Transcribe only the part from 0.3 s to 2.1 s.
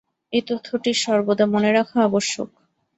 এই তথ্যটি সর্বদা মনে রাখা